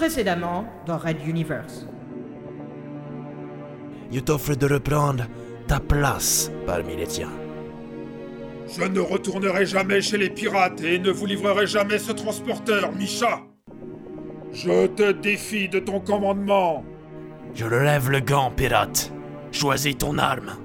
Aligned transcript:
Précédemment 0.00 0.64
dans 0.86 0.96
Red 0.96 1.18
Universe. 1.26 1.86
Je 4.10 4.18
t'offre 4.18 4.54
de 4.54 4.64
reprendre 4.64 5.26
ta 5.66 5.78
place 5.78 6.50
parmi 6.64 6.96
les 6.96 7.06
tiens. 7.06 7.34
Je 8.66 8.84
ne 8.84 8.98
retournerai 8.98 9.66
jamais 9.66 10.00
chez 10.00 10.16
les 10.16 10.30
pirates 10.30 10.80
et 10.82 10.98
ne 10.98 11.10
vous 11.10 11.26
livrerai 11.26 11.66
jamais 11.66 11.98
ce 11.98 12.12
transporteur, 12.12 12.92
Misha. 12.92 13.40
Je 14.52 14.86
te 14.86 15.12
défie 15.12 15.68
de 15.68 15.80
ton 15.80 16.00
commandement. 16.00 16.82
Je 17.54 17.66
relève 17.66 18.10
le 18.10 18.20
gant, 18.20 18.50
pirate. 18.50 19.12
Choisis 19.52 19.98
ton 19.98 20.16
arme. 20.16 20.56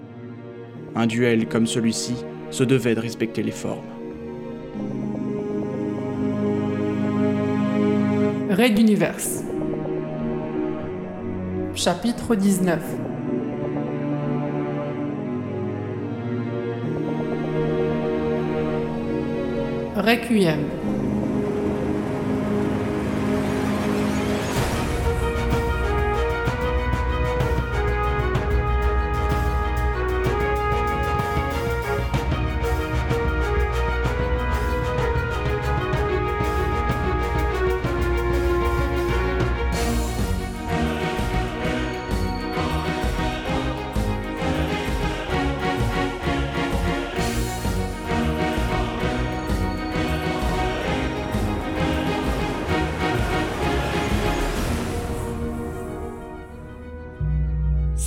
Un 0.96 1.08
duel 1.08 1.50
comme 1.50 1.68
celui-ci 1.68 2.16
se 2.52 2.64
devait 2.64 2.96
de 2.96 3.02
respecter 3.02 3.44
les 3.44 3.52
formes. 3.52 3.95
Raid 8.56 8.80
Universe. 8.80 9.44
Chapitre 11.76 12.38
19. 12.38 12.80
Requiem. 19.98 20.75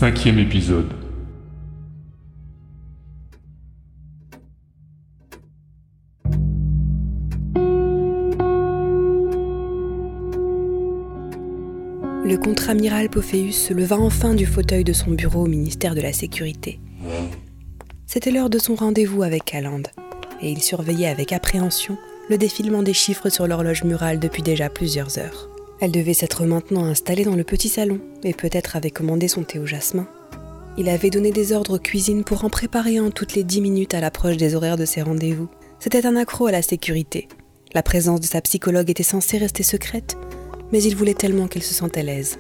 Cinquième 0.01 0.39
épisode. 0.39 0.93
Le 12.25 12.37
contre-amiral 12.37 13.09
Pophéus 13.11 13.57
se 13.57 13.75
leva 13.75 13.97
enfin 13.99 14.35
du 14.35 14.47
fauteuil 14.47 14.85
de 14.85 14.93
son 14.93 15.11
bureau 15.11 15.43
au 15.43 15.49
ministère 15.49 15.97
de 15.97 16.01
la 16.01 16.13
Sécurité. 16.13 16.79
C'était 18.07 18.31
l'heure 18.31 18.51
de 18.51 18.61
son 18.61 18.77
rendez-vous 18.77 19.25
avec 19.25 19.47
Calande, 19.47 19.89
et 20.41 20.53
il 20.53 20.63
surveillait 20.63 21.09
avec 21.09 21.33
appréhension 21.33 21.99
le 22.31 22.39
défilement 22.39 22.85
des 22.85 22.95
chiffres 22.95 23.31
sur 23.31 23.49
l'horloge 23.49 23.83
murale 23.83 24.21
depuis 24.21 24.43
déjà 24.45 24.71
plusieurs 24.71 25.19
heures. 25.19 25.49
Elle 25.81 25.93
devait 25.93 26.15
s'être 26.15 26.45
maintenant 26.45 26.85
installée 26.85 27.25
dans 27.25 27.37
le 27.37 27.45
petit 27.45 27.69
salon, 27.69 28.01
et 28.25 28.35
peut-être 28.35 28.77
avait 28.77 28.91
commandé 28.91 29.29
son 29.29 29.45
thé 29.45 29.59
au 29.59 29.67
jasmin. 29.67 30.09
Il 30.77 30.89
avait 30.89 31.11
donné 31.11 31.33
des 31.33 31.53
ordres 31.53 31.79
cuisine 31.79 32.25
pour 32.25 32.45
en 32.45 32.51
préparer 32.51 32.99
un 32.99 33.11
toutes 33.11 33.35
les 33.35 33.45
dix 33.45 33.61
minutes 33.61 33.95
à 33.95 34.01
l'approche 34.01 34.37
des 34.37 34.55
horaires 34.55 34.77
de 34.77 34.85
ses 34.85 35.03
rendez-vous. 35.03 35.49
C'était 35.81 36.07
un 36.07 36.17
accro 36.17 36.47
à 36.47 36.53
la 36.53 36.63
sécurité. 36.63 37.29
La 37.75 37.83
présence 37.83 38.21
de 38.21 38.27
sa 38.27 38.41
psychologue 38.41 38.91
était 38.91 39.03
censée 39.03 39.39
rester 39.39 39.63
secrète, 39.63 40.17
mais 40.73 40.83
il 40.83 40.97
voulait 40.97 41.15
tellement 41.15 41.47
qu'elle 41.47 41.63
se 41.63 41.75
sentait 41.75 42.01
à 42.01 42.05
l'aise. 42.05 42.39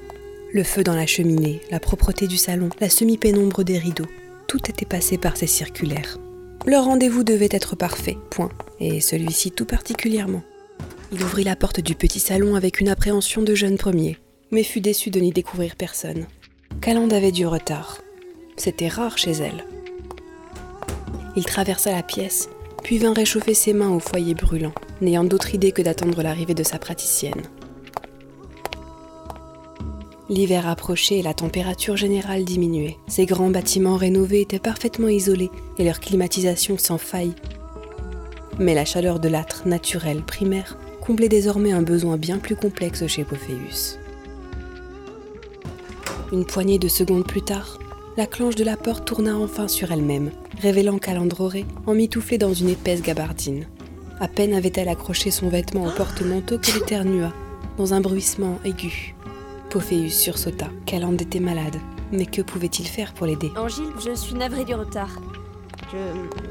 Le 0.52 0.64
feu 0.64 0.82
dans 0.82 0.94
la 0.94 1.06
cheminée, 1.06 1.60
la 1.70 1.78
propreté 1.78 2.26
du 2.26 2.38
salon, 2.38 2.70
la 2.80 2.88
semi-pénombre 2.88 3.64
des 3.64 3.78
rideaux, 3.78 4.06
tout 4.46 4.70
était 4.70 4.86
passé 4.86 5.18
par 5.18 5.36
ses 5.36 5.46
circulaires. 5.46 6.18
Leur 6.66 6.86
rendez-vous 6.86 7.22
devait 7.22 7.48
être 7.50 7.76
parfait, 7.76 8.16
point, 8.30 8.50
et 8.80 9.00
celui-ci 9.00 9.52
tout 9.52 9.66
particulièrement. 9.66 10.42
Il 11.10 11.22
ouvrit 11.22 11.44
la 11.44 11.56
porte 11.56 11.80
du 11.80 11.94
petit 11.94 12.20
salon 12.20 12.54
avec 12.54 12.80
une 12.80 12.90
appréhension 12.90 13.40
de 13.40 13.54
jeune 13.54 13.78
premier, 13.78 14.18
mais 14.50 14.62
fut 14.62 14.82
déçu 14.82 15.08
de 15.08 15.20
n'y 15.20 15.32
découvrir 15.32 15.74
personne. 15.74 16.26
Calande 16.82 17.14
avait 17.14 17.32
du 17.32 17.46
retard. 17.46 18.02
C'était 18.56 18.88
rare 18.88 19.16
chez 19.16 19.30
elle. 19.30 19.64
Il 21.34 21.46
traversa 21.46 21.92
la 21.92 22.02
pièce, 22.02 22.50
puis 22.82 22.98
vint 22.98 23.14
réchauffer 23.14 23.54
ses 23.54 23.72
mains 23.72 23.90
au 23.90 24.00
foyer 24.00 24.34
brûlant, 24.34 24.74
n'ayant 25.00 25.24
d'autre 25.24 25.54
idée 25.54 25.72
que 25.72 25.80
d'attendre 25.80 26.22
l'arrivée 26.22 26.54
de 26.54 26.62
sa 26.62 26.78
praticienne. 26.78 27.42
L'hiver 30.28 30.68
approchait 30.68 31.20
et 31.20 31.22
la 31.22 31.32
température 31.32 31.96
générale 31.96 32.44
diminuait. 32.44 32.98
Ces 33.06 33.24
grands 33.24 33.48
bâtiments 33.48 33.96
rénovés 33.96 34.42
étaient 34.42 34.58
parfaitement 34.58 35.08
isolés 35.08 35.50
et 35.78 35.84
leur 35.84 36.00
climatisation 36.00 36.76
sans 36.76 36.98
faille. 36.98 37.34
Mais 38.58 38.74
la 38.74 38.84
chaleur 38.84 39.20
de 39.20 39.28
l'âtre 39.28 39.66
naturel 39.66 40.22
primaire 40.22 40.76
comblait 41.08 41.30
désormais 41.30 41.72
un 41.72 41.80
besoin 41.80 42.18
bien 42.18 42.36
plus 42.36 42.54
complexe 42.54 43.06
chez 43.06 43.24
Pophéus. 43.24 43.98
Une 46.32 46.44
poignée 46.44 46.78
de 46.78 46.86
secondes 46.86 47.26
plus 47.26 47.40
tard, 47.40 47.78
la 48.18 48.26
clenche 48.26 48.56
de 48.56 48.64
la 48.64 48.76
porte 48.76 49.06
tourna 49.06 49.34
enfin 49.38 49.68
sur 49.68 49.90
elle-même, 49.90 50.30
révélant 50.60 50.98
Calandroré 50.98 51.64
emmitouflé 51.86 52.36
dans 52.36 52.52
une 52.52 52.68
épaisse 52.68 53.00
gabardine. 53.00 53.64
À 54.20 54.28
peine 54.28 54.52
avait-elle 54.52 54.90
accroché 54.90 55.30
son 55.30 55.48
vêtement 55.48 55.86
au 55.86 55.90
porte-manteau 55.90 56.58
qu'elle 56.58 56.76
éternua, 56.82 57.32
dans 57.78 57.94
un 57.94 58.02
bruissement 58.02 58.58
aigu. 58.66 59.14
Pophéus 59.70 60.12
sursauta. 60.12 60.68
Calande 60.84 61.22
était 61.22 61.40
malade, 61.40 61.76
mais 62.12 62.26
que 62.26 62.42
pouvait-il 62.42 62.86
faire 62.86 63.14
pour 63.14 63.24
l'aider? 63.24 63.50
Angile, 63.56 63.92
je 64.04 64.14
suis 64.14 64.34
navrée 64.34 64.66
du 64.66 64.74
retard. 64.74 65.22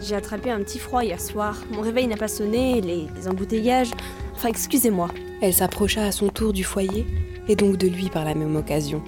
J'ai 0.02 0.16
attrapé 0.16 0.52
un 0.52 0.60
petit 0.60 0.80
froid 0.80 1.04
hier 1.04 1.20
soir. 1.20 1.58
Mon 1.72 1.82
réveil 1.82 2.08
n'a 2.08 2.18
pas 2.18 2.28
sonné, 2.28 2.82
les, 2.82 3.08
les 3.16 3.28
embouteillages. 3.28 3.92
Enfin, 4.36 4.50
excusez-moi. 4.50 5.10
Elle 5.42 5.54
s'approcha 5.54 6.04
à 6.04 6.12
son 6.12 6.30
tour 6.30 6.54
du 6.54 6.64
foyer, 6.64 7.06
et 7.48 7.56
donc 7.56 7.78
de 7.78 7.88
lui 7.88 8.10
par 8.10 8.26
la 8.26 8.36
même 8.36 8.56
occasion. 8.56 9.02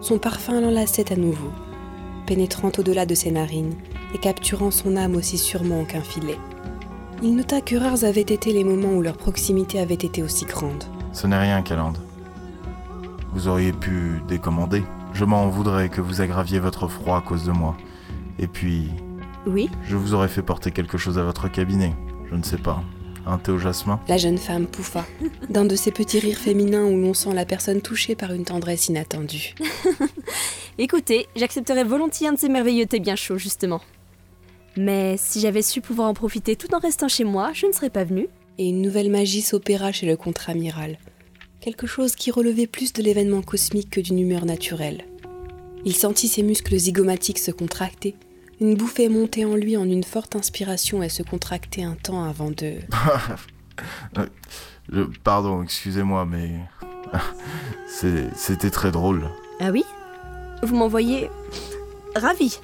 Son 0.00 0.18
parfum 0.18 0.60
l'enlaçait 0.60 1.12
à 1.12 1.16
nouveau, 1.16 1.50
pénétrant 2.26 2.72
au-delà 2.76 3.06
de 3.06 3.14
ses 3.14 3.30
narines 3.30 3.74
et 4.14 4.18
capturant 4.18 4.70
son 4.70 4.96
âme 4.96 5.14
aussi 5.14 5.38
sûrement 5.38 5.84
qu'un 5.84 6.02
filet. 6.02 6.38
Il 7.22 7.36
nota 7.36 7.60
que 7.60 7.76
rares 7.76 8.04
avaient 8.04 8.20
été 8.20 8.52
les 8.52 8.64
moments 8.64 8.94
où 8.94 9.02
leur 9.02 9.16
proximité 9.16 9.78
avait 9.78 9.94
été 9.94 10.22
aussi 10.22 10.44
grande. 10.44 10.84
Ce 11.12 11.26
n'est 11.26 11.38
rien, 11.38 11.62
Calande. 11.62 11.98
Vous 13.32 13.46
auriez 13.46 13.72
pu 13.72 14.20
décommander. 14.26 14.82
Je 15.12 15.24
m'en 15.24 15.48
voudrais 15.48 15.88
que 15.88 16.00
vous 16.00 16.20
aggraviez 16.20 16.58
votre 16.58 16.88
froid 16.88 17.18
à 17.18 17.20
cause 17.20 17.44
de 17.44 17.52
moi. 17.52 17.76
Et 18.42 18.48
puis, 18.48 18.88
Oui 19.46 19.70
je 19.88 19.96
vous 19.96 20.14
aurais 20.14 20.28
fait 20.28 20.42
porter 20.42 20.72
quelque 20.72 20.98
chose 20.98 21.16
à 21.16 21.22
votre 21.22 21.50
cabinet. 21.50 21.94
Je 22.28 22.34
ne 22.34 22.42
sais 22.42 22.58
pas. 22.58 22.82
Un 23.24 23.38
thé 23.38 23.52
au 23.52 23.58
jasmin 23.58 24.00
La 24.08 24.16
jeune 24.16 24.36
femme 24.36 24.66
pouffa, 24.66 25.06
d'un 25.48 25.64
de 25.64 25.76
ces 25.76 25.92
petits 25.92 26.18
rires 26.18 26.38
féminins 26.38 26.84
où 26.84 27.00
l'on 27.00 27.14
sent 27.14 27.32
la 27.34 27.46
personne 27.46 27.80
touchée 27.80 28.16
par 28.16 28.32
une 28.32 28.44
tendresse 28.44 28.88
inattendue. 28.88 29.54
Écoutez, 30.78 31.28
j'accepterais 31.36 31.84
volontiers 31.84 32.26
un 32.26 32.32
de 32.32 32.38
ces 32.38 32.48
merveilleux 32.48 32.86
thés 32.86 32.98
bien 32.98 33.14
chauds, 33.14 33.38
justement. 33.38 33.80
Mais 34.76 35.16
si 35.18 35.38
j'avais 35.38 35.62
su 35.62 35.80
pouvoir 35.80 36.08
en 36.08 36.14
profiter 36.14 36.56
tout 36.56 36.74
en 36.74 36.80
restant 36.80 37.06
chez 37.06 37.22
moi, 37.22 37.52
je 37.54 37.66
ne 37.66 37.72
serais 37.72 37.90
pas 37.90 38.02
venue. 38.02 38.26
Et 38.58 38.68
une 38.68 38.82
nouvelle 38.82 39.10
magie 39.10 39.42
s'opéra 39.42 39.92
chez 39.92 40.06
le 40.06 40.16
contre-amiral. 40.16 40.98
Quelque 41.60 41.86
chose 41.86 42.16
qui 42.16 42.32
relevait 42.32 42.66
plus 42.66 42.92
de 42.92 43.04
l'événement 43.04 43.42
cosmique 43.42 43.90
que 43.90 44.00
d'une 44.00 44.18
humeur 44.18 44.46
naturelle. 44.46 45.04
Il 45.84 45.94
sentit 45.94 46.26
ses 46.26 46.42
muscles 46.42 46.76
zygomatiques 46.76 47.38
se 47.38 47.52
contracter, 47.52 48.16
une 48.62 48.76
bouffée 48.76 49.08
monter 49.08 49.44
en 49.44 49.54
lui 49.56 49.76
en 49.76 49.84
une 49.84 50.04
forte 50.04 50.36
inspiration 50.36 51.02
et 51.02 51.08
se 51.08 51.22
contracter 51.22 51.82
un 51.84 51.94
temps 51.94 52.24
avant 52.24 52.50
de... 52.50 52.74
Je- 54.92 55.02
Pardon, 55.24 55.62
excusez-moi, 55.62 56.24
mais... 56.24 56.50
C'est- 57.88 58.28
C'était 58.36 58.70
très 58.70 58.90
drôle. 58.90 59.28
Ah 59.60 59.70
oui? 59.70 59.84
Vous 60.62 60.74
m'envoyez. 60.76 61.28
Ravi 62.14 62.58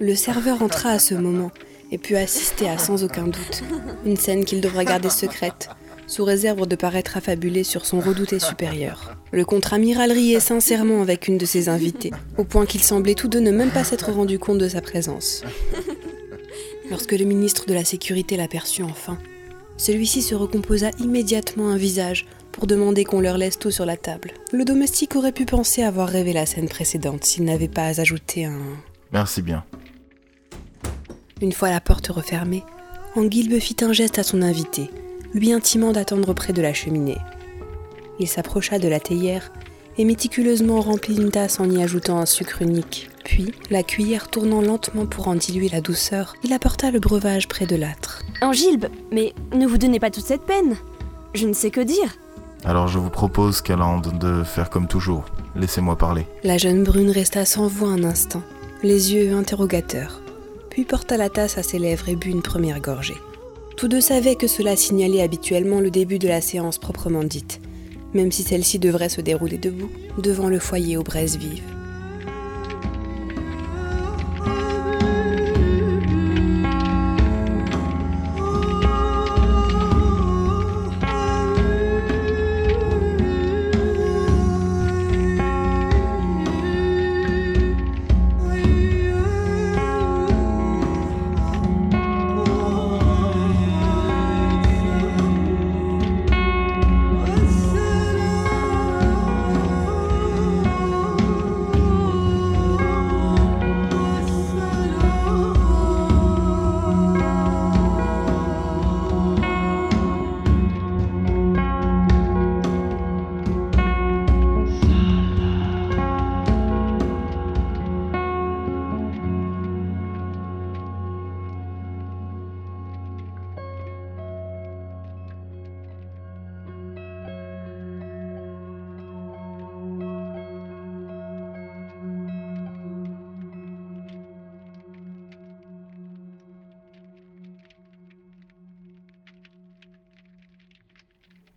Le 0.00 0.14
serveur 0.14 0.62
entra 0.62 0.90
à 0.90 0.98
ce 0.98 1.14
moment 1.14 1.50
et 1.90 1.98
put 1.98 2.16
assister 2.16 2.68
à 2.68 2.78
sans 2.78 3.04
aucun 3.04 3.24
doute 3.24 3.62
une 4.04 4.16
scène 4.16 4.44
qu'il 4.44 4.60
devra 4.60 4.84
garder 4.84 5.08
secrète, 5.10 5.70
sous 6.08 6.24
réserve 6.24 6.66
de 6.66 6.74
paraître 6.74 7.16
affabulé 7.16 7.62
sur 7.62 7.86
son 7.86 8.00
redouté 8.00 8.40
supérieur. 8.40 9.14
Le 9.30 9.44
contre-amiral 9.44 10.10
riait 10.10 10.40
sincèrement 10.40 11.02
avec 11.02 11.28
une 11.28 11.38
de 11.38 11.46
ses 11.46 11.68
invitées, 11.68 12.10
au 12.36 12.44
point 12.44 12.66
qu'ils 12.66 12.82
semblaient 12.82 13.14
tous 13.14 13.28
deux 13.28 13.40
ne 13.40 13.52
même 13.52 13.70
pas 13.70 13.84
s'être 13.84 14.10
rendus 14.10 14.40
compte 14.40 14.58
de 14.58 14.68
sa 14.68 14.80
présence. 14.80 15.42
Lorsque 16.90 17.12
le 17.12 17.24
ministre 17.24 17.66
de 17.66 17.74
la 17.74 17.84
Sécurité 17.84 18.36
l'aperçut 18.36 18.82
enfin, 18.82 19.18
celui-ci 19.76 20.22
se 20.22 20.34
recomposa 20.34 20.90
immédiatement 20.98 21.68
un 21.68 21.76
visage 21.76 22.26
pour 22.50 22.66
demander 22.66 23.04
qu'on 23.04 23.20
leur 23.20 23.38
laisse 23.38 23.58
tout 23.58 23.70
sur 23.70 23.86
la 23.86 23.96
table. 23.96 24.32
Le 24.52 24.64
domestique 24.64 25.14
aurait 25.14 25.32
pu 25.32 25.44
penser 25.44 25.82
avoir 25.82 26.08
rêvé 26.08 26.32
la 26.32 26.46
scène 26.46 26.68
précédente 26.68 27.24
s'il 27.24 27.44
n'avait 27.44 27.68
pas 27.68 28.00
ajouté 28.00 28.46
un 28.46 28.58
Merci 29.12 29.42
bien. 29.42 29.64
une 31.40 31.52
fois 31.52 31.70
la 31.70 31.80
porte 31.80 32.08
refermée, 32.08 32.64
Anguilbe 33.14 33.58
fit 33.58 33.76
un 33.82 33.92
geste 33.92 34.18
à 34.18 34.22
son 34.22 34.42
invité, 34.42 34.90
lui 35.34 35.52
intimant 35.52 35.92
d'attendre 35.92 36.32
près 36.32 36.52
de 36.52 36.62
la 36.62 36.72
cheminée. 36.72 37.18
Il 38.18 38.28
s'approcha 38.28 38.78
de 38.78 38.88
la 38.88 39.00
théière 39.00 39.52
et 39.96 40.04
méticuleusement 40.04 40.80
remplit 40.80 41.16
une 41.16 41.30
tasse 41.30 41.60
en 41.60 41.68
y 41.70 41.82
ajoutant 41.82 42.18
un 42.18 42.26
sucre 42.26 42.62
unique. 42.62 43.10
Puis, 43.24 43.52
la 43.70 43.82
cuillère 43.82 44.28
tournant 44.28 44.62
lentement 44.62 45.06
pour 45.06 45.28
en 45.28 45.34
diluer 45.34 45.68
la 45.68 45.80
douceur, 45.80 46.34
il 46.44 46.52
apporta 46.52 46.90
le 46.90 47.00
breuvage 47.00 47.48
près 47.48 47.66
de 47.66 47.76
l'âtre. 47.76 48.22
Angilbe, 48.40 48.86
mais 49.12 49.34
ne 49.52 49.66
vous 49.66 49.76
donnez 49.76 50.00
pas 50.00 50.10
toute 50.10 50.24
cette 50.24 50.46
peine. 50.46 50.76
Je 51.34 51.46
ne 51.46 51.52
sais 51.52 51.70
que 51.70 51.80
dire. 51.80 52.16
Alors 52.64 52.88
je 52.88 52.98
vous 52.98 53.10
propose, 53.10 53.60
Calande, 53.60 54.18
de 54.18 54.42
faire 54.44 54.70
comme 54.70 54.88
toujours. 54.88 55.24
Laissez-moi 55.56 55.96
parler. 55.96 56.26
La 56.42 56.58
jeune 56.58 56.84
brune 56.84 57.10
resta 57.10 57.44
sans 57.44 57.66
voix 57.66 57.90
un 57.90 58.04
instant, 58.04 58.42
les 58.82 59.14
yeux 59.14 59.32
interrogateurs, 59.34 60.20
puis 60.70 60.84
porta 60.84 61.16
la 61.16 61.28
tasse 61.28 61.58
à 61.58 61.62
ses 61.62 61.78
lèvres 61.78 62.08
et 62.08 62.16
but 62.16 62.30
une 62.30 62.42
première 62.42 62.80
gorgée. 62.80 63.16
Tous 63.78 63.86
deux 63.86 64.00
savaient 64.00 64.34
que 64.34 64.48
cela 64.48 64.74
signalait 64.74 65.22
habituellement 65.22 65.78
le 65.78 65.92
début 65.92 66.18
de 66.18 66.26
la 66.26 66.40
séance 66.40 66.78
proprement 66.78 67.22
dite, 67.22 67.60
même 68.12 68.32
si 68.32 68.42
celle-ci 68.42 68.80
devrait 68.80 69.08
se 69.08 69.20
dérouler 69.20 69.56
debout, 69.56 69.88
devant 70.20 70.48
le 70.48 70.58
foyer 70.58 70.96
aux 70.96 71.04
braises 71.04 71.36
vives. 71.36 71.77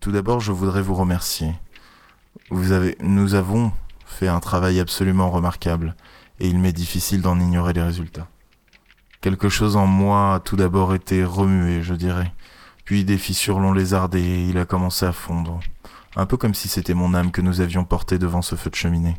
Tout 0.02 0.12
d'abord, 0.12 0.40
je 0.40 0.52
voudrais 0.52 0.82
vous 0.82 0.96
remercier. 0.96 1.54
Vous 2.50 2.72
avez, 2.72 2.98
nous 3.02 3.36
avons 3.36 3.72
fait 4.08 4.28
un 4.28 4.40
travail 4.40 4.80
absolument 4.80 5.30
remarquable, 5.30 5.96
et 6.40 6.48
il 6.48 6.58
m'est 6.58 6.74
difficile 6.74 7.22
d'en 7.22 7.40
ignorer 7.40 7.74
les 7.74 7.84
résultats. 7.84 8.28
Quelque 9.22 9.48
chose 9.48 9.76
en 9.76 9.86
moi 9.86 10.34
a 10.34 10.40
tout 10.40 10.56
d'abord 10.56 10.96
été 10.96 11.24
remué, 11.24 11.84
je 11.84 11.94
dirais. 11.94 12.34
Puis 12.84 13.06
des 13.06 13.20
fissures 13.20 13.60
l'ont 13.60 13.74
lézardé 13.74 14.20
et 14.20 14.50
il 14.50 14.58
a 14.58 14.66
commencé 14.66 15.06
à 15.06 15.12
fondre. 15.12 15.60
Un 16.16 16.26
peu 16.26 16.36
comme 16.36 16.56
si 16.56 16.68
c'était 16.68 16.96
mon 16.96 17.14
âme 17.14 17.30
que 17.30 17.42
nous 17.42 17.62
avions 17.62 17.86
portée 17.86 18.18
devant 18.18 18.42
ce 18.42 18.56
feu 18.56 18.72
de 18.72 18.76
cheminée. 18.76 19.18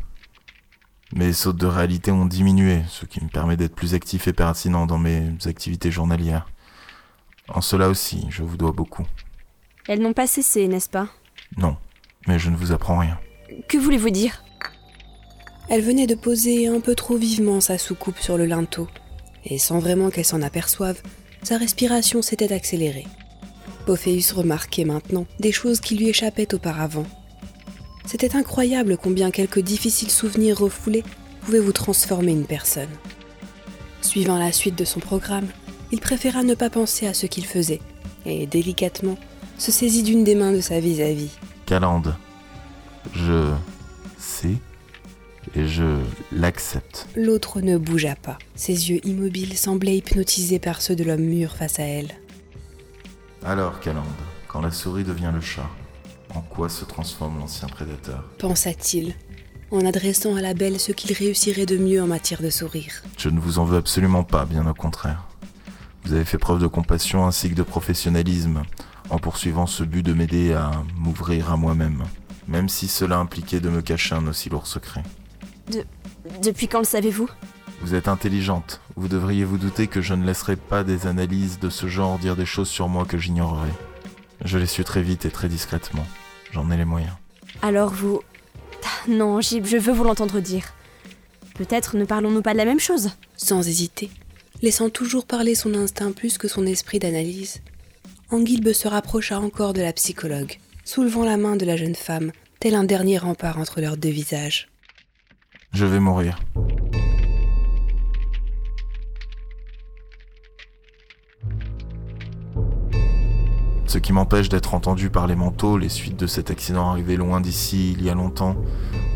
Mes 1.14 1.32
sautes 1.32 1.58
de 1.58 1.67
réalité 1.67 2.11
ont 2.11 2.26
diminué, 2.26 2.82
ce 2.88 3.06
qui 3.06 3.23
me 3.23 3.29
permet 3.29 3.56
d'être 3.56 3.76
plus 3.76 3.94
actif 3.94 4.26
et 4.26 4.32
pertinent 4.32 4.87
dans 4.87 4.99
mes 4.99 5.32
activités 5.46 5.93
journalières. 5.93 6.49
En 7.49 7.61
cela 7.61 7.88
aussi, 7.88 8.26
je 8.31 8.43
vous 8.43 8.56
dois 8.56 8.73
beaucoup. 8.73 9.06
Elles 9.88 10.00
n'ont 10.00 10.12
pas 10.12 10.26
cessé, 10.26 10.69
n'est-ce 10.69 10.88
pas? 10.88 11.08
Non, 11.56 11.76
mais 12.29 12.38
je 12.38 12.50
ne 12.50 12.56
vous 12.56 12.73
apprends 12.73 12.99
rien. 12.99 13.19
Que 13.69 13.79
voulez-vous 13.79 14.11
dire? 14.11 14.44
Elle 15.69 15.82
venait 15.82 16.06
de 16.06 16.14
poser 16.14 16.69
un 16.69 16.81
peu 16.81 16.94
trop 16.94 17.17
vivement 17.17 17.61
sa 17.61 17.79
soucoupe 17.79 18.19
sur 18.19 18.37
le 18.37 18.46
linteau, 18.46 18.88
et 19.44 19.58
sans 19.58 19.79
vraiment 19.81 20.11
qu'elle 20.11 20.25
s'en 20.25 20.43
aperçoive, 20.43 21.00
sa 21.43 21.58
respiration 21.58 22.23
s'était 22.23 22.52
accélérée. 22.52 23.06
Pophéus 23.87 24.32
remarquait 24.32 24.84
maintenant 24.84 25.26
des 25.40 25.52
choses 25.52 25.81
qui 25.81 25.96
lui 25.96 26.08
échappaient 26.08 26.55
auparavant. 26.55 27.06
C'était 28.05 28.37
incroyable 28.37 28.96
combien 28.96 29.31
quelques 29.31 29.61
difficiles 29.61 30.11
souvenirs 30.11 30.58
refoulés 30.58 31.05
pouvaient 31.40 31.58
vous 31.58 31.73
transformer 31.73 32.32
une 32.32 32.46
personne. 32.46 32.90
Suivant 34.00 34.38
la 34.38 34.52
suite 34.52 34.76
de 34.76 34.84
son 34.84 35.00
programme, 35.00 35.49
il 35.90 36.00
préféra 36.00 36.44
ne 36.44 36.55
pas 36.55 36.70
penser 36.70 37.06
à 37.06 37.14
ce 37.14 37.26
qu'il 37.26 37.46
faisait, 37.46 37.81
et 38.25 38.46
délicatement 38.46 39.17
se 39.62 39.70
saisit 39.70 40.03
d'une 40.03 40.25
des 40.25 40.35
mains 40.35 40.50
de 40.50 40.61
sa 40.61 40.81
vis-à-vis. 40.81 41.31
Calande, 41.67 42.17
je 43.14 43.53
sais 44.19 44.56
et 45.55 45.69
je 45.69 46.00
l'accepte. 46.32 47.06
L'autre 47.14 47.61
ne 47.61 47.79
bougea 47.79 48.17
pas. 48.17 48.38
Ses 48.56 48.91
yeux 48.91 48.99
immobiles 49.06 49.56
semblaient 49.56 49.99
hypnotisés 49.99 50.59
par 50.59 50.82
ceux 50.82 50.97
de 50.97 51.05
l'homme 51.05 51.23
mûr 51.23 51.53
face 51.53 51.79
à 51.79 51.85
elle. 51.85 52.11
Alors, 53.44 53.79
Calande, 53.79 54.05
quand 54.49 54.62
la 54.62 54.73
souris 54.73 55.05
devient 55.05 55.31
le 55.32 55.41
chat, 55.41 55.70
en 56.35 56.41
quoi 56.41 56.69
se 56.69 56.85
transforme 56.85 57.38
l'ancien 57.38 57.69
prédateur? 57.69 58.25
Pensa-t-il, 58.38 59.15
en 59.70 59.87
adressant 59.87 60.35
à 60.35 60.41
la 60.41 60.55
belle 60.55 60.81
ce 60.81 60.91
qu'il 60.91 61.12
réussirait 61.12 61.67
de 61.67 61.76
mieux 61.76 62.03
en 62.03 62.08
matière 62.08 62.43
de 62.43 62.50
sourire. 62.50 63.05
Je 63.17 63.29
ne 63.29 63.38
vous 63.38 63.61
en 63.61 63.65
veux 63.65 63.79
absolument 63.79 64.25
pas, 64.25 64.44
bien 64.44 64.67
au 64.67 64.75
contraire. 64.75 65.29
Vous 66.05 66.15
avez 66.15 66.25
fait 66.25 66.38
preuve 66.38 66.58
de 66.58 66.67
compassion 66.67 67.25
ainsi 67.29 67.49
que 67.49 67.55
de 67.55 67.62
professionnalisme 67.62 68.65
en 69.12 69.19
poursuivant 69.19 69.67
ce 69.67 69.85
but 69.85 70.03
de 70.03 70.14
m'aider 70.14 70.55
à 70.55 70.70
m'ouvrir 70.97 71.53
à 71.53 71.56
moi-même, 71.59 72.03
même 72.49 72.70
si 72.70 72.88
cela 72.88 73.19
impliquait 73.19 73.61
de 73.61 73.69
me 73.69 73.82
cacher 73.82 74.14
un 74.14 74.26
aussi 74.26 74.49
lourd 74.49 74.67
secret. 74.67 75.03
De... 75.70 75.85
Depuis 76.43 76.67
quand 76.67 76.79
le 76.79 76.85
savez-vous? 76.85 77.29
Vous 77.82 77.94
êtes 77.94 78.09
intelligente, 78.09 78.81
vous 78.97 79.09
devriez 79.09 79.44
vous 79.44 79.59
douter 79.59 79.87
que 79.87 80.00
je 80.00 80.14
ne 80.14 80.25
laisserai 80.25 80.56
pas 80.56 80.82
des 80.82 81.06
analyses 81.06 81.59
de 81.59 81.69
ce 81.69 81.88
genre 81.88 82.19
dire 82.19 82.37
des 82.37 82.47
choses 82.47 82.70
sur 82.70 82.88
moi 82.88 83.05
que 83.05 83.19
j'ignorerais. 83.19 83.73
Je 84.44 84.56
l'ai 84.56 84.67
su 84.67 84.82
très 84.82 85.03
vite 85.03 85.26
et 85.26 85.31
très 85.31 85.49
discrètement. 85.49 86.06
J'en 86.50 86.70
ai 86.70 86.76
les 86.79 86.86
moyens. 86.86 87.13
Alors 87.60 87.93
vous... 87.93 88.22
Ah, 88.84 89.10
Non, 89.10 89.43
Gib, 89.43 89.67
je 89.67 89.77
veux 89.77 89.93
vous 89.93 90.05
l'entendre 90.05 90.41
dire. 90.41 90.72
Peut-être 91.55 91.96
ne 91.96 92.06
parlons-nous 92.06 92.43
pas 92.43 92.55
de 92.55 92.58
la 92.58 92.65
même 92.65 92.81
chose? 92.81 93.10
Sans 93.36 93.69
hésiter, 93.69 94.10
laissant 94.63 94.89
toujours 94.89 95.27
parler 95.27 95.55
son 95.55 95.75
instinct 95.75 96.13
plus 96.13 96.39
que 96.39 96.48
son 96.48 96.65
esprit 96.67 96.98
d'analyse, 96.98 97.60
Anguilbe 98.32 98.72
se 98.72 98.89
rapprocha 98.89 99.39
encore 99.39 99.74
de 99.74 99.82
la 99.82 99.93
psychologue, 99.93 100.58
soulevant 100.86 101.22
la 101.22 101.36
main 101.36 101.55
de 101.55 101.67
la 101.67 101.77
jeune 101.77 101.94
femme, 101.94 102.32
tel 102.60 102.74
un 102.74 102.84
dernier 102.84 103.19
rempart 103.19 103.58
entre 103.58 103.82
leurs 103.82 103.98
deux 103.98 104.08
visages. 104.08 104.70
Je 105.74 105.84
vais 105.84 106.01
mourir. 106.01 106.41
Ce 113.84 113.98
qui 113.98 114.15
m'empêche 114.15 114.48
d'être 114.48 114.72
entendu 114.72 115.10
par 115.10 115.27
les 115.27 115.36
manteaux, 115.36 115.77
les 115.77 115.91
suites 115.91 116.19
de 116.19 116.27
cet 116.27 116.51
accident 116.51 116.89
arrivé 116.89 117.19
loin 117.19 117.43
d'ici 117.43 117.93
il 117.93 118.03
y 118.03 118.08
a 118.08 118.15
longtemps, 118.15 118.56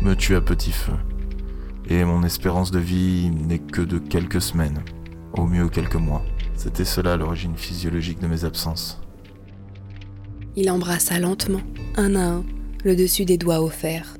me 0.03 0.13
tue 0.13 0.35
à 0.35 0.41
petit 0.41 0.71
feu. 0.71 0.93
Et 1.89 2.03
mon 2.03 2.21
espérance 2.21 2.69
de 2.69 2.77
vie 2.77 3.31
n'est 3.31 3.57
que 3.57 3.81
de 3.81 3.97
quelques 3.97 4.43
semaines, 4.43 4.83
au 5.33 5.47
mieux 5.47 5.69
quelques 5.69 5.95
mois. 5.95 6.21
C'était 6.55 6.85
cela 6.85 7.17
l'origine 7.17 7.57
physiologique 7.57 8.19
de 8.19 8.27
mes 8.27 8.45
absences. 8.45 9.01
Il 10.59 10.71
embrassa 10.71 11.19
lentement, 11.19 11.61
un 11.97 12.15
à 12.15 12.19
un, 12.19 12.43
le 12.83 12.95
dessus 12.95 13.25
des 13.25 13.37
doigts 13.37 13.61
offerts. 13.61 14.17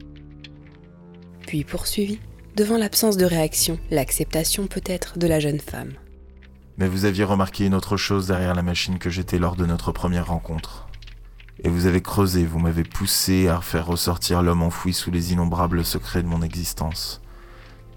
Puis 1.47 1.63
poursuivit, 1.63 2.19
devant 2.55 2.77
l'absence 2.77 3.17
de 3.17 3.25
réaction, 3.25 3.79
l'acceptation 3.89 4.67
peut-être 4.67 5.17
de 5.17 5.25
la 5.25 5.39
jeune 5.39 5.59
femme. 5.59 5.93
Mais 6.77 6.87
vous 6.87 7.05
aviez 7.05 7.23
remarqué 7.23 7.65
une 7.65 7.73
autre 7.73 7.97
chose 7.97 8.27
derrière 8.27 8.53
la 8.53 8.61
machine 8.61 8.99
que 8.99 9.09
j'étais 9.09 9.39
lors 9.39 9.55
de 9.55 9.65
notre 9.65 9.91
première 9.91 10.27
rencontre. 10.27 10.87
Et 11.63 11.69
vous 11.69 11.87
avez 11.87 12.01
creusé, 12.01 12.45
vous 12.45 12.59
m'avez 12.59 12.83
poussé 12.83 13.47
à 13.47 13.59
faire 13.59 13.87
ressortir 13.87 14.43
l'homme 14.43 14.61
enfoui 14.61 14.93
sous 14.93 15.09
les 15.09 15.33
innombrables 15.33 15.83
secrets 15.83 16.21
de 16.21 16.27
mon 16.27 16.43
existence. 16.43 17.19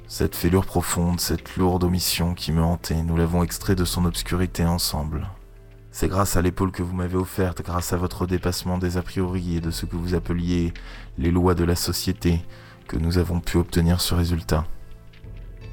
Cette 0.09 0.35
fêlure 0.35 0.65
profonde, 0.65 1.21
cette 1.21 1.57
lourde 1.57 1.85
omission 1.85 2.33
qui 2.33 2.53
me 2.53 2.63
hantait, 2.63 3.03
nous 3.03 3.19
l'avons 3.19 3.43
extrait 3.43 3.75
de 3.75 3.85
son 3.85 4.07
obscurité 4.07 4.65
ensemble. 4.65 5.29
C'est 5.93 6.09
grâce 6.09 6.37
à 6.37 6.43
l'épaule 6.43 6.71
que 6.71 6.83
vous 6.83 6.95
m'avez 6.95 7.17
offerte, 7.17 7.63
grâce 7.63 7.93
à 7.93 7.97
votre 7.97 8.27
dépassement 8.27 8.79
des 8.79 8.97
a 8.97 9.03
priori 9.03 9.57
et 9.57 9.61
de 9.61 9.71
ce 9.71 9.87
que 9.87 9.97
vous 9.97 10.15
appeliez 10.15 10.73
les 11.19 11.31
lois 11.31 11.55
de 11.55 11.65
la 11.65 11.75
société, 11.75 12.41
que 12.87 12.97
nous 12.97 13.19
avons 13.19 13.41
pu 13.41 13.57
obtenir 13.57 14.01
ce 14.01 14.15
résultat. 14.15 14.67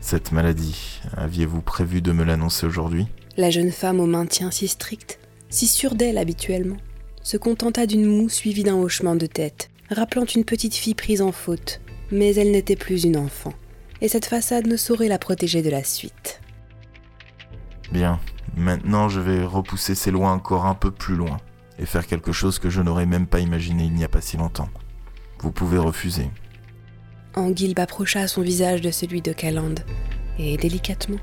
Cette 0.01 0.31
maladie, 0.31 1.01
aviez-vous 1.15 1.62
prévu 1.62 2.01
de 2.01 2.12
me 2.12 2.24
l'annoncer 2.24 2.65
aujourd'hui? 2.65 3.07
La 3.38 3.51
jeune 3.51 3.71
femme 3.71 4.00
au 4.00 4.07
maintien 4.07 4.51
si 4.51 4.67
strict, 4.67 5.19
si 5.50 5.67
sûre 5.67 5.95
d'elle 5.95 6.17
habituellement, 6.17 6.77
se 7.21 7.38
contenta 7.38 7.86
d'une 7.86 8.05
moue 8.05 8.29
suivie 8.29 8.63
d'un 8.63 8.75
hochement 8.75 9.15
de 9.15 9.25
tête, 9.25 9.69
rappelant 9.89 10.25
une 10.25 10.45
petite 10.45 10.75
fille 10.75 10.95
prise 10.95 11.21
en 11.21 11.31
faute, 11.31 11.81
mais 12.12 12.33
elle 12.36 12.51
n'était 12.51 12.75
plus 12.75 13.03
une 13.03 13.17
enfant, 13.17 13.53
et 14.01 14.07
cette 14.07 14.25
façade 14.25 14.65
ne 14.65 14.77
saurait 14.77 15.07
la 15.07 15.19
protéger 15.19 15.62
de 15.62 15.69
la 15.69 15.83
suite. 15.83 16.41
Bien, 17.91 18.19
maintenant 18.57 19.09
je 19.09 19.19
vais 19.19 19.43
repousser 19.43 19.95
ces 19.95 20.11
lois 20.11 20.29
encore 20.29 20.65
un 20.65 20.75
peu 20.75 20.91
plus 20.91 21.15
loin, 21.15 21.37
et 21.79 21.85
faire 21.85 22.07
quelque 22.07 22.31
chose 22.31 22.59
que 22.59 22.69
je 22.69 22.81
n'aurais 22.81 23.05
même 23.05 23.27
pas 23.27 23.39
imaginé 23.39 23.85
il 23.85 23.93
n'y 23.93 24.03
a 24.03 24.09
pas 24.09 24.21
si 24.21 24.37
longtemps. 24.37 24.69
Vous 25.39 25.51
pouvez 25.51 25.77
refuser. 25.77 26.29
Anguilbe 27.35 27.79
approcha 27.79 28.27
son 28.27 28.41
visage 28.41 28.81
de 28.81 28.91
celui 28.91 29.21
de 29.21 29.31
Calande, 29.31 29.81
et 30.39 30.57
délicatement, 30.57 31.19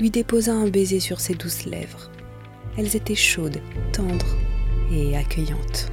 lui 0.00 0.10
déposa 0.10 0.52
un 0.52 0.68
baiser 0.68 0.98
sur 0.98 1.20
ses 1.20 1.34
douces 1.34 1.64
lèvres. 1.64 2.10
Elles 2.76 2.96
étaient 2.96 3.14
chaudes, 3.14 3.60
tendres 3.92 4.36
et 4.90 5.16
accueillantes. 5.16 5.92